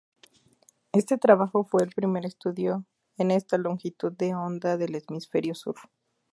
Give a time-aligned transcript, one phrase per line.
[0.93, 2.85] Este trabajo fue el primer estudio
[3.19, 5.75] en esta longitud de onda del hemisferio sur.